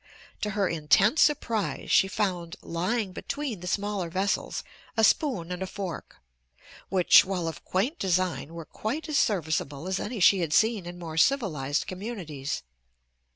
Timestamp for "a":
4.97-5.03, 5.61-5.67